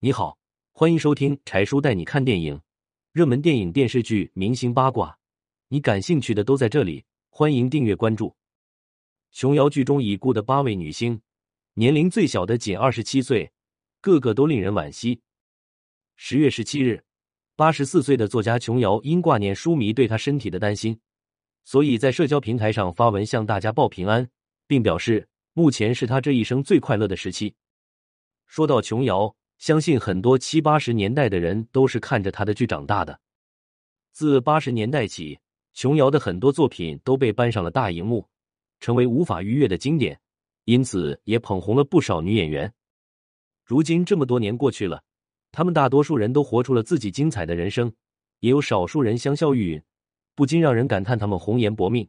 [0.00, 0.38] 你好，
[0.70, 2.60] 欢迎收听柴叔带你看电影，
[3.10, 5.18] 热门电影、电视剧、明星八卦，
[5.66, 7.04] 你感兴趣的都在这里。
[7.30, 8.36] 欢迎订阅关注。
[9.32, 11.20] 琼瑶剧中已故的八位女星，
[11.74, 13.50] 年龄最小的仅二十七岁，
[14.00, 15.20] 个个都令人惋惜。
[16.14, 17.02] 十月十七日，
[17.56, 21.00] 八十四岁的作家琼瑶因挂念书迷对她身体的担心，
[21.64, 24.30] 所以在社交平台上发文向大家报平安，
[24.68, 27.56] 并表示目前是她这一生最快乐的时期。
[28.46, 33.20] 说到琼瑶，相信很多七八十年代的人都是看着她的剧长大的。
[34.12, 35.38] 自八十年代起，
[35.74, 38.26] 琼瑶的很多作品都被搬上了大荧幕。
[38.80, 40.20] 成为无法逾越的经典，
[40.64, 42.72] 因此也捧红了不少女演员。
[43.64, 45.02] 如今这么多年过去了，
[45.50, 47.92] 他们大多数人都活出了自己精彩的人生，
[48.38, 49.82] 也有少数人香消玉殒，
[50.36, 52.08] 不禁让人感叹他们红颜薄命。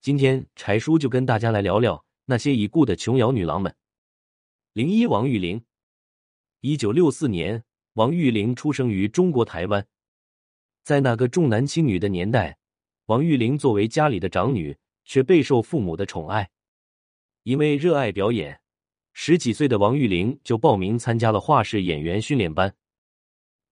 [0.00, 3.74] 今天柴叔就跟大家来聊聊那些已故的琼瑶女郎们。
[4.72, 5.60] 零一王玉玲，
[6.60, 9.86] 一九六四年，王玉玲出生于中国台湾。
[10.84, 12.58] 在那个重男轻女的年代，
[13.06, 14.76] 王玉玲作为家里的长女。
[15.08, 16.50] 却备受父母的宠爱，
[17.44, 18.60] 因为热爱表演，
[19.12, 22.74] 十几岁的王玉玲就报名参加了画室演员训练班，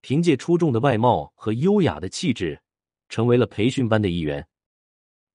[0.00, 2.62] 凭借出众的外貌和优雅的气质，
[3.08, 4.46] 成为了培训班的一员。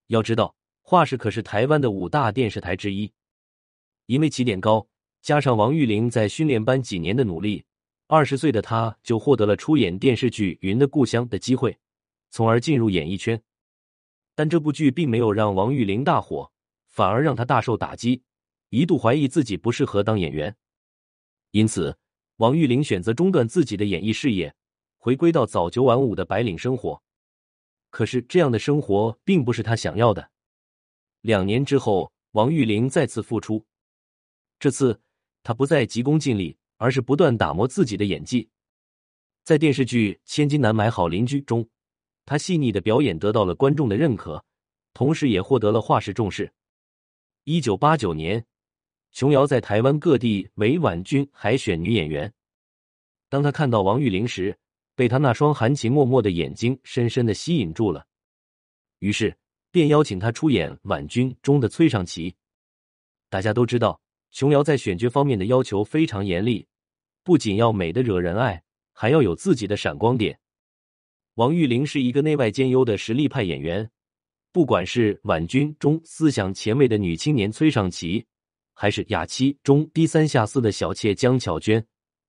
[0.07, 3.11] 要知道，画室可是台湾的五大电视台之一。
[4.05, 4.87] 因为起点高，
[5.21, 7.65] 加上王玉玲在训练班几年的努力，
[8.07, 11.77] 二十岁的她就获得了出演电视剧《云的故乡》的机会，
[12.29, 13.41] 从而进入演艺圈。
[14.33, 16.51] 但这部剧并没有让王玉玲大火，
[16.87, 18.23] 反而让她大受打击，
[18.69, 20.55] 一度怀疑自己不适合当演员。
[21.51, 21.97] 因此，
[22.37, 24.55] 王玉玲选择中断自己的演艺事业，
[24.97, 27.03] 回归到早九晚五的白领生活。
[27.89, 30.31] 可是，这样的生活并不是她想要的。
[31.21, 33.65] 两年之后，王玉玲再次复出，
[34.57, 35.01] 这次
[35.49, 38.47] 他不再急功近利，而是不断打磨自己的演技。
[39.43, 41.67] 在电视剧《千金难买好邻居》中。
[42.23, 44.45] 他细腻的表演得到了观众的认可，
[44.93, 46.53] 同时也获得了画室重视。
[47.45, 48.45] 一九八九年，
[49.11, 52.31] 琼瑶在台湾各地委婉君海选女演员。
[53.27, 54.55] 当他看到王玉玲时，
[54.93, 58.05] 被她那双含情脉脉的眼睛深深的吸引住了，
[58.99, 59.35] 于是
[59.71, 62.35] 便邀请她出演《婉君》中的崔尚琪。
[63.31, 63.99] 大家都知道，
[64.31, 66.67] 琼瑶在选角方面的要求非常严厉，
[67.23, 68.61] 不仅要美的惹人爱，
[68.93, 70.39] 还要有自己的闪光点。
[71.35, 73.89] 王玉玲是一个内外兼优的实力派演员，
[74.51, 78.25] 不管是《婉君》中思想前卫的女青年崔尚琪，
[78.73, 81.85] 还是《雅妻》中低三下四的小妾江巧娟，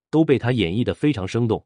[0.09, 1.65] 都被她演绎的非常生动。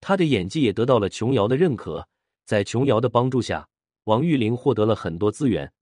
[0.00, 2.06] 她的演技也得到了琼瑶的认可，
[2.46, 3.68] 在琼瑶的帮助下，
[4.04, 5.72] 王玉玲获得了很多资源。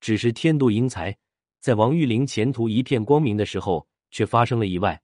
[0.00, 1.16] 只是天妒英才，
[1.60, 5.00] 在王玉玲前途一片光明的时候，却发生了意外。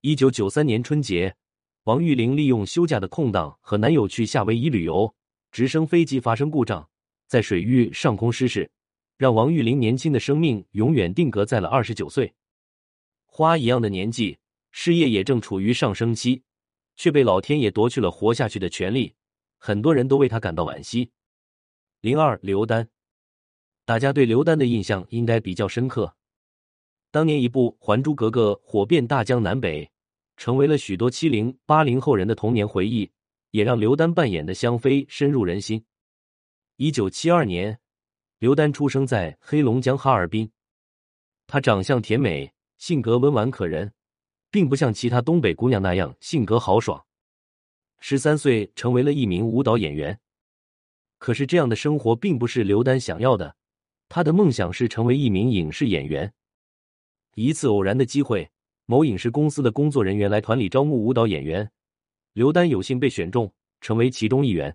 [0.00, 1.36] 一九九三年春节。
[1.84, 5.14] 王玉玲利用休假的空档和男友去夏威夷旅游，
[5.52, 6.90] 直升飞机发生故障，
[7.28, 8.68] 在水域上空失事，
[9.16, 12.34] 让王玉玲年轻的生命永远定格在了二十九岁。
[13.24, 14.36] 花一样的年纪，
[14.72, 16.42] 事业也正处于上升期，
[16.96, 19.14] 却被老天爷夺去了活下去的权利，
[19.56, 21.12] 很多人都为他感到惋惜。
[22.00, 22.88] 零二刘丹，
[23.86, 26.16] 大家对刘丹的印象应该比较深刻，
[27.10, 29.90] 当年一部《还珠格格》火遍大江南北。
[30.36, 33.10] 成为了许多七零八零后人的童年回忆，
[33.52, 35.82] 也让刘丹扮演的香妃深入人心。
[36.76, 37.78] 一九七二年，
[38.38, 40.50] 刘丹出生在黑龙江哈尔滨。
[41.46, 43.90] 她长相甜美，性格温婉可人，
[44.50, 47.02] 并不像其他东北姑娘那样性格豪爽。
[48.00, 50.20] 十三岁成为了一名舞蹈演员，
[51.16, 53.56] 可是这样的生活并不是刘丹想要的。
[54.16, 56.32] 他的梦想是成为一名影视演员。
[57.34, 58.50] 一次偶然的机会。
[58.86, 61.70] 某影视公司的工作人员来团里招募舞蹈演员，
[62.32, 64.74] 刘丹有幸被选中，成为其中一员。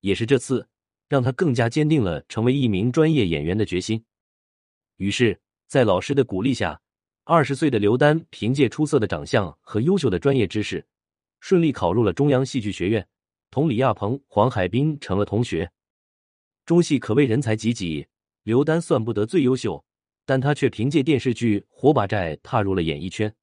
[0.00, 0.66] 也是这次，
[1.08, 4.04] 让他更加坚定了成为一名专业演员的决心。
[4.96, 6.80] 于是，在老师的鼓励下，
[7.22, 10.84] 二十岁的刘丹凭借出色的长相和优秀的专业知识，
[11.38, 13.06] 顺利考入了中央戏剧学院，
[13.52, 15.70] 同李亚鹏、黄海冰成了同学。
[16.66, 18.04] 中戏可谓人才济济，
[18.42, 19.84] 刘丹算不得最优秀。
[20.24, 23.34] 但他却凭借电视剧《火把寨》踏入了演艺圈。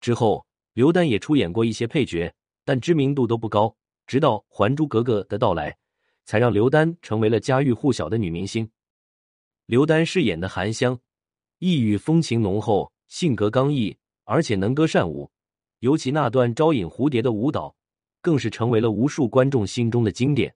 [0.00, 3.76] 之后，刘丹也出演过一些配角，但知名度都不高。
[4.06, 5.76] 直到《还珠格格》的到来，
[6.24, 8.70] 才让刘丹成为了家喻户晓的女明星。
[9.66, 10.98] 刘丹饰演的韩香，
[11.58, 15.30] 异域风情浓厚，性格刚毅，而且能歌善舞。
[15.80, 17.76] 尤其那段招引蝴蝶的舞蹈，
[18.22, 20.54] 更是成为了无数观众心中的经典。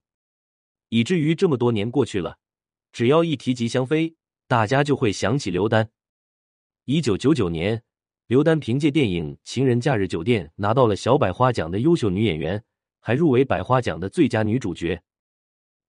[0.88, 2.38] 以至于这么多年过去了，
[2.96, 4.16] 只要一提及香妃。
[4.48, 5.90] 大家就会想起刘丹。
[6.86, 7.82] 一九九九年，
[8.26, 12.64] 刘丹凭借电影《情人假日酒店》拿到了小百花奖的优秀女演员，
[13.00, 14.98] 还入围百花奖的最佳女主角。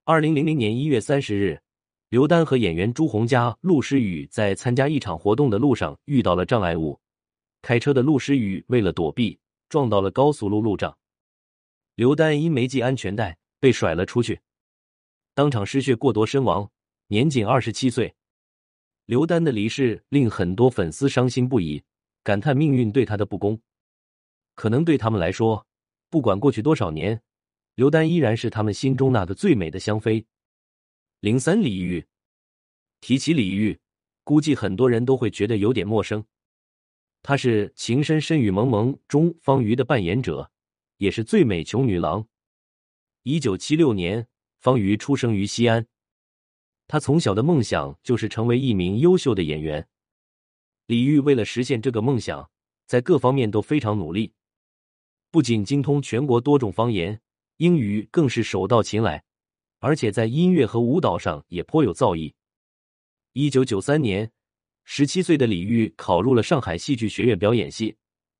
[0.03, 1.61] 二零零零年一月三十日，
[2.09, 6.99] 刘丹和演员朱红佳、陆诗雨在参加一场活动的路上遇到了障碍物，
[7.61, 9.39] 开车的陆诗雨为了躲避，
[9.69, 10.97] 撞到了高速路路障，
[11.95, 14.41] 刘丹因没系安全带被甩了出去，
[15.33, 16.69] 当场失血过多身亡，
[17.07, 18.15] 年仅二十七岁。
[19.05, 21.83] 刘丹的离世令很多粉丝伤心不已。
[22.23, 23.61] 感叹命运对他的不公，
[24.53, 25.65] 可能对他们来说，
[26.09, 27.21] 不管过去多少年，
[27.75, 30.25] 刘丹依然是他们心中那个最美的香妃。
[31.21, 32.05] 零三李玉，
[32.99, 33.79] 提起李玉，
[34.25, 36.25] 估计很多人都会觉得有点陌生。
[37.23, 40.51] 她是《情深深雨蒙蒙》中方瑜的扮演者，
[40.97, 42.27] 也是最美穷女郎。
[43.23, 44.27] 一九七六年，
[44.59, 45.87] 方瑜出生于西安，
[46.87, 49.87] 他从小的梦想就是成为一名优秀的演员。
[50.85, 52.49] 李玉为了实现这个梦想，
[52.85, 54.33] 在各方面都非常努力，
[55.29, 57.19] 不仅精通全国多种方言，
[57.57, 59.25] 英语更是手到擒来，
[59.79, 62.33] 而且在音乐和舞蹈上也颇有造诣。
[63.33, 64.31] 一九九三年，
[64.85, 67.97] 十七岁的李玉考入了上海戏剧学院表演系，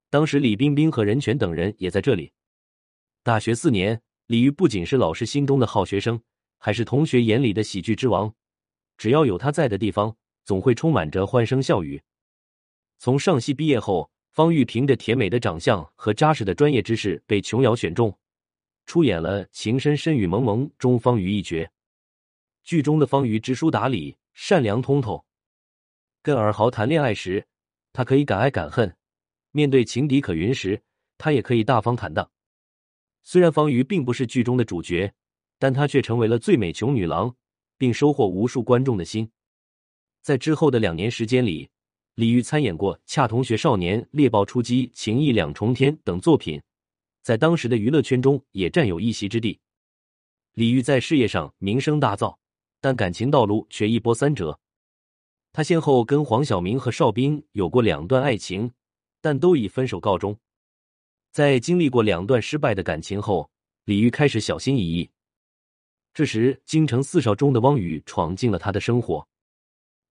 [0.09, 2.31] 当时李冰冰和任泉等人也在这里。
[3.23, 6.21] 大学四年，李玉不仅是老师心中的好学生，
[6.57, 8.33] 还是同学眼里的喜剧之王，
[8.97, 12.01] 只要有他在的地方，总会充满着欢声笑语。
[12.97, 18.17] 从上戏毕业后，方玉凭着甜美的长相和扎实的专业知识被琼瑶选中，
[18.85, 21.69] 出演了《情深深雨蒙蒙》中方瑜一角。
[22.63, 25.25] 剧中的方瑜知书达理、善良通透，
[26.21, 27.45] 跟尔豪谈恋爱时，
[27.93, 28.89] 他可以敢爱敢恨；
[29.51, 30.81] 面对情敌可云时，
[31.17, 32.29] 他也可以大方坦荡。
[33.23, 35.13] 虽然方瑜并不是剧中的主角，
[35.59, 37.35] 但她却成为了最美穷女郎，
[37.77, 39.29] 并收获无数观众的心。
[40.21, 41.69] 在之后的两年时间里。
[42.15, 46.59] 李玉参演过《恰同学少年》《猎豹出击》《情义两重天》等作品，
[47.21, 49.59] 在当时的娱乐圈中也占有一席之地。
[50.53, 52.35] 李玉在事业上名声大噪，
[52.81, 54.59] 但感情道路却一波三折。
[55.53, 58.71] 他先后跟黄晓明和邵兵有过两段爱情，
[59.21, 60.35] 但都以分手告终。
[61.31, 63.47] 在经历过两段失败的感情后，
[63.85, 65.07] 李玉开始小心翼翼。
[66.17, 69.27] 这时，京城四少中的汪宇闯进了他的生活。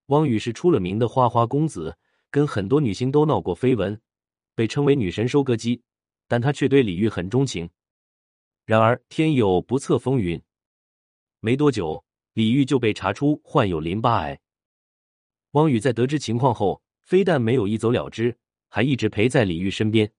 [0.07, 1.99] 汪宇是出了名的花花公子，
[2.31, 4.01] 跟很多女星都闹过绯闻，
[4.55, 5.83] 被称为女神收割机，
[6.29, 7.69] 但他却对李玉很钟情。
[8.67, 10.41] 然而天有不测风云，
[11.41, 12.05] 没多久，
[12.35, 14.39] 李玉就被查出患有淋巴癌。
[15.55, 18.39] 汪宇在得知情况后，非但没有一走了之，
[18.69, 20.13] 还一直陪在李玉身边。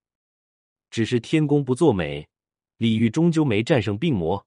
[0.90, 2.28] 只是天公不作美，
[2.76, 4.46] 李玉终究没战胜病魔，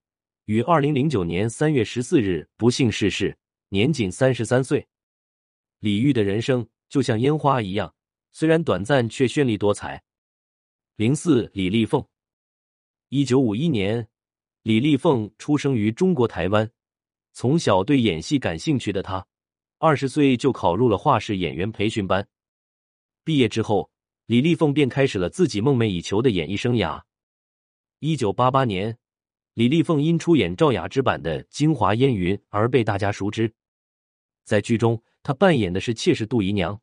[0.50, 3.38] 于二零零九年三月十四日不幸逝世，
[3.68, 4.84] 年仅三十三岁。
[5.78, 7.94] 李玉的人生就像烟花一样，
[8.32, 10.02] 虽然短暂，却绚丽多彩。
[10.96, 12.04] 零四，李丽凤，
[13.10, 14.08] 一九五一年，
[14.64, 16.68] 李丽凤出生于中国台湾。
[17.32, 19.24] 从小对演戏感兴趣的她，
[19.78, 22.26] 二十岁就考入了画室演员培训班。
[23.22, 23.88] 毕业之后，
[24.26, 27.00] 李丽凤便开始了自己梦寐以求的演艺生涯。
[28.00, 28.98] 一九八八年，
[29.54, 33.52] 李丽凤因出演赵雅芝版的《京华烟云》而被大家熟知，
[34.44, 35.02] 在剧中。
[35.22, 36.80] 她扮演的是妾室杜姨娘，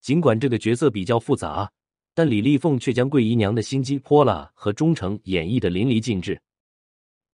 [0.00, 1.72] 尽管这个角色比较复杂，
[2.14, 6.40] 但李丽凤却将桂姨娘的心机泼辣和忠诚演绎的淋漓尽致。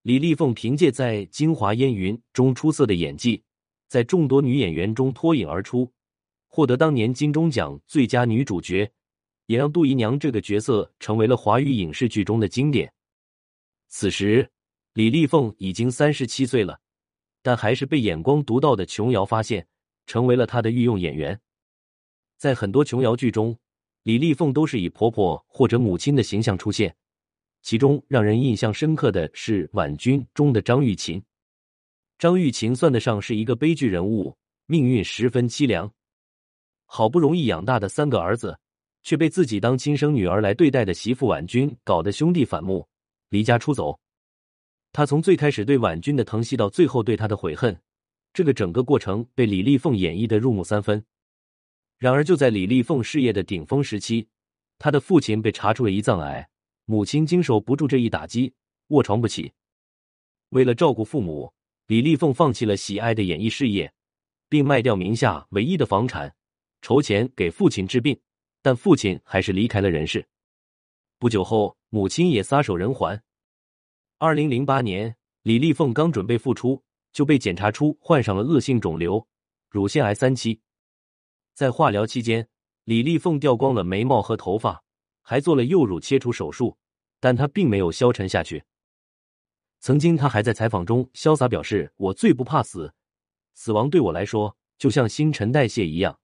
[0.01, 3.43] 李丽凤凭借在《京华烟云》中出色的演技，
[3.87, 5.91] 在众多女演员中脱颖而出，
[6.47, 8.91] 获得当年金钟奖最佳女主角，
[9.45, 12.91] 也让杜姨娘这个角色成为了华语影视剧中的经典。
[13.89, 14.49] 此时，
[14.93, 16.79] 李丽凤已经三十七岁了，
[17.41, 19.67] 但还是被眼光独到的琼瑶发现。
[20.05, 21.39] 成为了她的御用演员，
[22.35, 23.55] 在很多琼瑶剧中，
[24.01, 26.95] 李丽凤都是以婆婆或者母亲的形象出现。
[27.61, 31.21] 其中让人印象深刻的是《婉君》中的张玉琴。
[32.17, 35.93] 张玉琴算得上是一个悲剧人物，命运十分凄凉，
[36.85, 38.57] 好不容易养大的三个儿子，
[39.03, 42.89] 却被自己当亲生女儿来对待的媳妇婉君搞得兄弟反目，
[43.29, 43.99] 离家出走。
[44.91, 47.79] 他从最开始对婉君的疼惜，到最后对她的悔恨。
[48.33, 51.03] 这个整个过程被李丽凤演绎的入木三分。
[51.97, 54.27] 然而，就在李丽凤事业的顶峰时期，
[54.77, 56.49] 她的父亲被查出了胰脏癌，
[56.85, 58.53] 母亲经受不住这一打击，
[58.87, 59.51] 卧床不起。
[60.49, 61.53] 为了照顾父母，
[61.87, 63.91] 李丽凤放弃了喜爱的演艺事业，
[64.47, 66.35] 并卖掉名下唯一的房产，
[66.81, 68.19] 筹钱给父亲治病。
[68.61, 70.27] 但父亲还是离开了人世。
[71.17, 73.21] 不久后，母亲也撒手人寰。
[74.17, 76.83] 二零零八年，李丽凤刚准备复出。
[77.11, 79.27] 就被检查出患上了恶性肿瘤
[79.67, 80.61] 乳腺癌三期，
[81.55, 82.47] 在化疗期间，
[82.83, 84.83] 李丽凤掉光了眉毛和头发，
[85.23, 86.77] 还做了右乳切除手术，
[87.19, 88.63] 但她并没有消沉下去。
[89.79, 92.93] 曾经，她还在采访中潇洒表示：“我最不怕死，
[93.55, 96.19] 死亡对我来说就像新陈代谢一样。”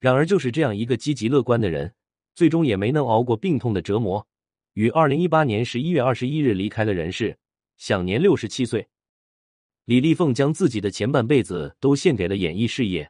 [0.00, 1.94] 然而，就是这样一个积极乐观的人，
[2.34, 4.26] 最终也没能熬过病痛的折磨，
[4.74, 7.38] 于二零一八年十一月二十一日离开了人世，
[7.76, 8.88] 享年六十七岁。
[9.84, 13.08] 李丽凤将自己的前半辈子都献给了演艺事业，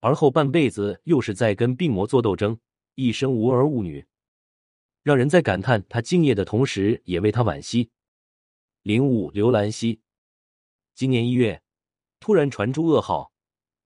[0.00, 2.58] 而后半辈子又是在跟病魔做斗争，
[2.96, 4.04] 一生无儿无女，
[5.04, 7.88] 让人在感叹她敬业的同时，也为她惋惜。
[8.82, 10.00] 零五刘兰希，
[10.96, 11.62] 今年一月
[12.18, 13.30] 突然传出噩耗，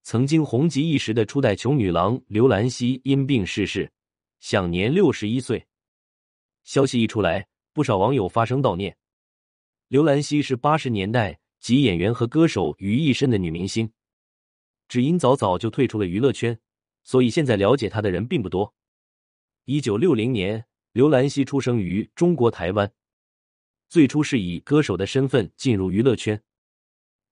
[0.01, 3.91] 曾经红极一时的初代穷女郎刘兰希因病逝世，
[4.39, 5.63] 享年六十一岁。
[6.63, 8.95] 消息一出来，不少网友发声悼念。
[9.87, 13.91] 刘兰希是八十年代集演员和歌手于一身的女明星，
[14.87, 16.59] 只因早早就退出了娱乐圈，
[17.03, 18.73] 所以现在了解她的人并不多。
[19.65, 22.91] 一九六零年，刘兰希出生于中国台湾。
[23.87, 26.41] 最初是以歌手的身份进入娱乐圈，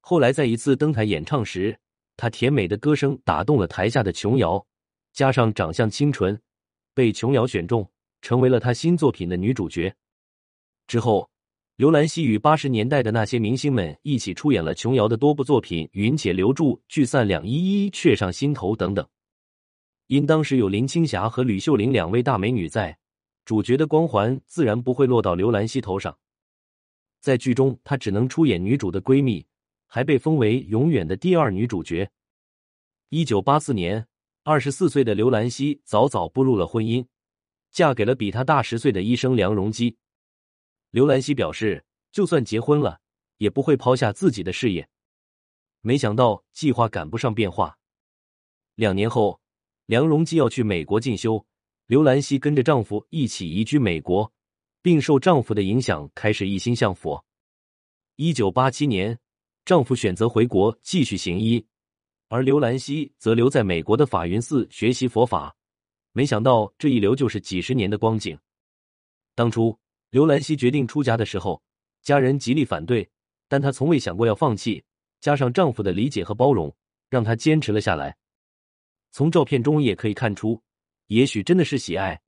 [0.00, 1.76] 后来在一次登台演唱时，
[2.16, 4.64] 她甜美的歌声打动了台下的琼瑶，
[5.12, 6.40] 加上长相清纯，
[6.94, 7.90] 被琼瑶选中，
[8.22, 9.94] 成为了她新作品的女主角。
[10.86, 11.28] 之后，
[11.76, 19.06] 刘兰希与八十年代的那些明星们一起出演了琼瑶的多部作品，《云且留住》《聚散两依依》《却上心头》等等。
[20.06, 22.98] 因当时有林青霞和吕秀玲两位大美女在，
[23.44, 26.16] 主角的光环自然不会落到刘兰希头上。
[27.20, 29.46] 在剧中，她只能出演女主的闺蜜，
[29.86, 32.10] 还被封为永远的第二女主角。
[33.08, 34.06] 一九八四年，
[34.42, 37.06] 二十四岁的刘兰希早早步入了婚姻，
[37.72, 39.96] 嫁给了比她大十岁的医生梁荣基。
[40.90, 43.00] 刘兰希表示，就算结婚了，
[43.38, 44.88] 也不会抛下自己的事业。
[45.80, 47.76] 没想到计划赶不上变化，
[48.76, 49.40] 两年后，
[49.86, 51.44] 梁荣基要去美国进修，
[51.86, 54.32] 刘兰希跟着丈夫一起移居美国。
[54.84, 57.24] 并受丈夫的影响，开始一心向佛。
[58.16, 59.16] 一九八七年，
[59.64, 61.64] 丈夫选择回国继续行医，
[62.26, 65.54] 而刘兰希则留在美国的法云寺学习佛法。
[66.12, 68.38] 没想到这一留就是几十年的光景。
[69.34, 69.78] 当初
[70.10, 71.62] 刘兰希决定出家的时候，
[72.02, 73.10] 家人极力反对，
[73.48, 74.84] 但她从未想过要放弃。
[75.20, 76.74] 加上丈夫的理解和包容，
[77.08, 78.16] 让她坚持了下来。
[79.10, 80.62] 从照片中也可以看出，
[81.06, 82.20] 也许真的是喜爱，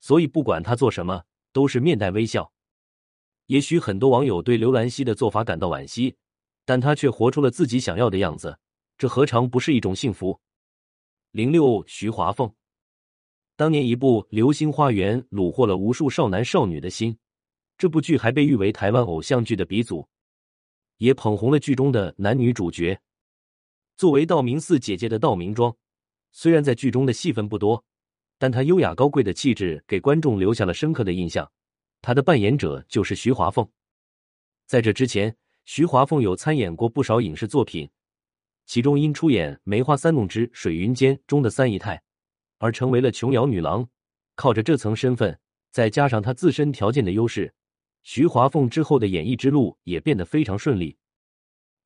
[0.00, 1.24] 所以不管她做什么。
[1.50, 2.52] 都是面带微笑。
[3.46, 6.14] 也许很多网友对刘兰希的做法感到惋惜，
[6.64, 8.58] 但她却活出了自己想要的样子，
[8.96, 10.38] 这何尝不是一种幸福？
[11.32, 12.54] 零六徐华凤，
[13.58, 17.18] 当年一部《流星花园》虏获了无数少男少女的心，
[17.76, 20.08] 这部剧还被誉为台湾偶像剧的鼻祖，
[20.98, 22.96] 也捧红了剧中的男女主角。
[23.96, 25.76] 作为道明寺姐姐的道明庄，
[26.30, 27.84] 虽然在剧中的戏份不多。
[28.38, 31.50] 但她优雅高贵的气质给观众留下了深刻的印象。
[32.00, 33.68] 她的扮演者就是徐华凤。
[34.66, 37.90] 在这之前，徐华凤有参演过不少影视作品，
[38.66, 42.00] 其中因出演《梅花三弄之水云间》中的三姨太，
[42.58, 43.88] 而成为了琼瑶女郎。
[44.34, 45.40] 靠着这层身份，
[45.72, 47.52] 再加上她自身条件的优势，
[48.02, 50.96] 徐华凤之后的演艺之路也变得非常顺利。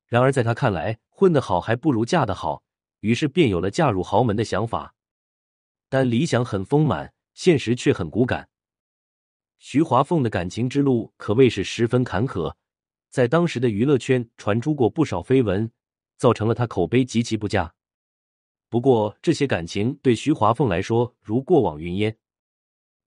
[0.05, 2.63] 然而，在她看来，混得好还不如嫁得好，
[2.99, 4.93] 于是便有了嫁入豪门的想法。
[5.89, 8.49] 但理想很丰满，现实却很骨感。
[9.57, 12.53] 徐华凤的感情之路可谓是十分坎坷，
[13.09, 15.71] 在当时的娱乐圈传出过不少绯闻，
[16.17, 17.73] 造成了她口碑极其不佳。
[18.73, 22.17] 不过，这些感情对徐华凤来说如过往云烟。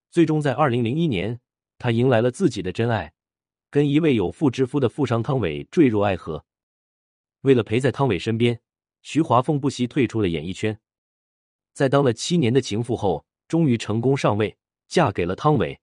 [0.09, 1.41] 最终，在二零零一年，
[1.77, 3.13] 她迎来了自己的真爱，
[3.69, 6.45] 跟一位有妇之夫的富商汤唯坠入爱河。
[7.41, 8.61] 为了陪在汤唯身边，
[9.01, 10.79] 徐华凤不惜退出了演艺圈。
[11.73, 14.57] 在当了七年的情妇后，终于成功上位，
[14.87, 15.77] 嫁给了汤唯。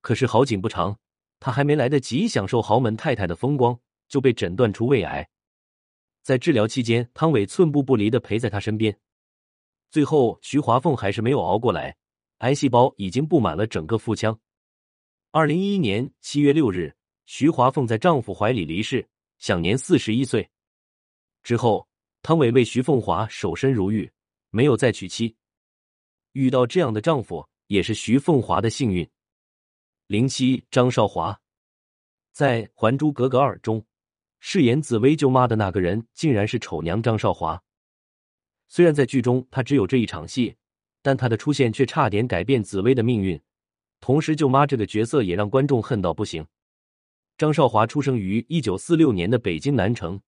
[0.00, 0.98] 可是好景不长，
[1.38, 5.28] 她还没来得及享受豪门太太的风光，就被诊断出胃癌。
[6.26, 8.98] 在治疗期间，汤伟寸步不离的陪在她身边。
[9.92, 11.96] 最后，徐华凤还是没有熬过来，
[12.38, 14.36] 癌细胞已经布满了整个腹腔。
[15.30, 16.92] 二零一一年七月六日，
[17.26, 20.50] 徐华凤在丈夫怀里离世，享年四十一岁。
[21.44, 21.86] 之后，
[22.22, 24.10] 汤唯为徐凤华守身如玉。
[24.50, 25.36] 没有再娶妻，
[26.32, 29.08] 遇到这样的丈夫也是徐凤华的幸运。
[30.08, 31.40] 零七张少华
[32.32, 33.84] 在《还珠格格二》中
[34.48, 37.60] 饰演紫薇舅妈的那个人，竟然是丑娘张少华。
[38.68, 40.54] 虽然在剧中他只有这一场戏，
[41.02, 43.42] 但他的出现却差点改变紫薇的命运。
[44.00, 46.46] 同时，舅妈这个角色也让观众恨到不行。
[47.36, 50.20] 张少华出生于一九四六年的北京南城，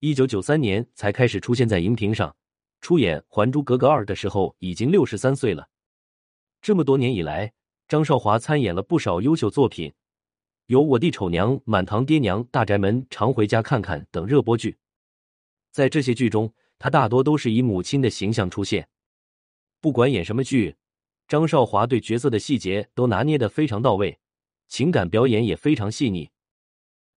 [0.00, 2.34] 一九九三年才开始出现在荧屏上。
[2.80, 5.68] 出演《还珠格格二》的时候已经六十三岁了。
[6.60, 7.52] 这么多年以来，
[7.86, 9.94] 张少华参演了不少优秀作品，
[10.70, 14.78] 有《我弟丑娘》《满堂爹娘》《大宅门》《常回家看看》等热播剧。
[15.72, 18.88] 在这些剧中，他大多都是以母亲的形象出现。
[19.80, 20.76] 不管演什么剧，
[21.26, 24.20] 张少华对角色的细节都拿捏的非常到位，
[24.68, 26.30] 情感表演也非常细腻，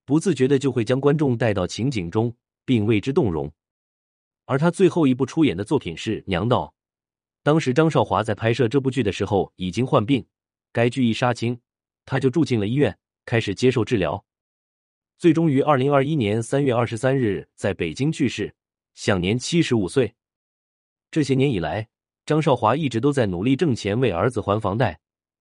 [0.03, 3.53] 不自觉的就会将观众带到情景中，并为之动容。
[4.45, 6.65] 而他最后一部出演的作品是《娘道》。
[7.43, 10.25] 当时张少华在拍摄这部剧的时候已经患病，
[10.71, 11.61] 该剧一杀青，
[12.03, 14.23] 他就住进了医院，开始接受治疗，
[15.17, 18.53] 最终于二零二一年三月二十三日在北京去世，
[18.93, 20.13] 享年七十五岁。
[21.09, 21.87] 这些年以来，
[22.25, 24.99] 张少华一直都在努力挣钱为儿子还房贷，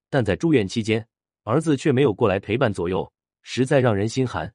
[0.09, 1.07] 但在住院期间，
[1.43, 3.13] 儿子却没有过来陪伴左右，
[3.43, 4.53] 实在让人心寒。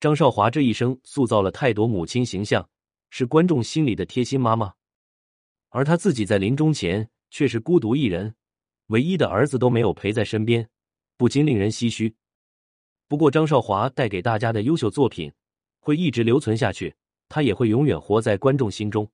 [0.00, 2.68] 张少华这一生塑造了太多母亲形象，
[3.10, 4.72] 是观众心里的贴心妈妈。
[5.68, 8.34] 而他自己在临终前却是孤独一人，
[8.86, 10.68] 唯一的儿子都没有陪在身边，
[11.16, 12.14] 不禁令人唏嘘。
[13.12, 15.30] 不过，张少华带给大家的优秀作品
[15.80, 16.94] 会一直留存下去，
[17.28, 19.06] 他也会永远活在观众心中。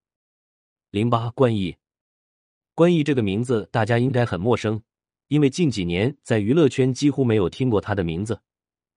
[0.91, 1.77] 零八关毅，
[2.77, 4.81] 关毅这个名字大家应该很陌生，
[5.27, 8.41] 因为近几年在娱乐圈几乎没有听过他的名字，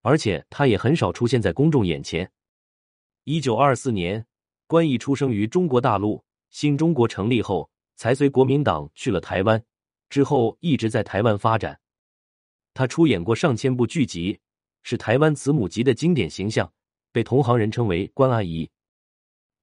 [0.03, 2.31] 而且他也很少出现在公众眼前。
[3.23, 4.27] 一九二四年，
[4.67, 6.23] 关毅出生于中国大陆。
[6.51, 9.65] 新中国成立后，才随国民党去了台湾，
[10.11, 11.79] 之后一直在台湾发展。
[12.75, 14.39] 他出演过上千部剧集，
[14.83, 16.71] 是台湾慈母级的经典形象，
[17.11, 18.69] 被同行人称为“关阿姨”。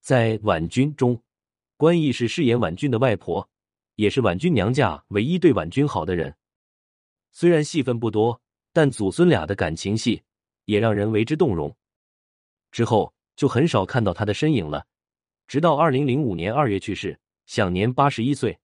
[0.01, 1.21] 在婉君中，
[1.77, 3.49] 关毅是饰演婉君的外婆，
[3.97, 6.35] 也是婉君娘家唯一对婉君好的人。
[7.33, 8.41] 虽然戏份不多，
[8.73, 10.23] 但祖孙俩的感情戏
[10.65, 11.75] 也让人为之动容。
[12.71, 14.87] 之后就很少看到他的身影了。
[15.47, 18.59] 直到二零零五年二月去世，享年八十一岁。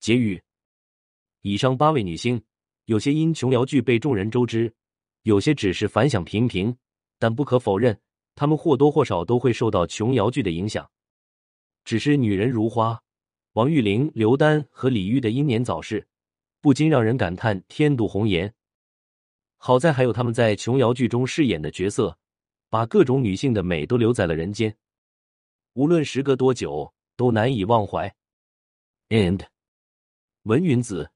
[0.00, 0.42] 结语：
[1.42, 2.42] 以上八位女星，
[2.86, 4.72] 有些因琼瑶剧被众人周知，
[5.22, 6.76] 有些只是反响平平，
[7.18, 8.00] 但不可否认，
[8.34, 10.90] 她们或多或少都会受到琼瑶剧的影响。
[11.84, 13.00] 只是女人如花，
[13.52, 16.08] 王玉玲、刘丹和李玉的英年早逝，
[16.60, 18.52] 不禁让人感叹天妒红颜。
[19.58, 22.18] 好在还有他们在琼瑶剧中饰演的角色，
[22.68, 24.76] 把各种女性的美都留在了人间。
[25.74, 28.12] 无论时隔多久，都难以忘怀。
[29.08, 29.40] And，
[30.42, 31.11] 文云子。